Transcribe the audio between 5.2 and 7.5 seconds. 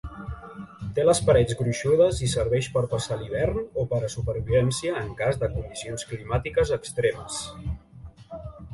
cas de condicions climàtiques extremes.